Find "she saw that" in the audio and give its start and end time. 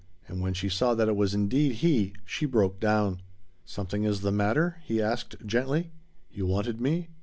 0.55-1.07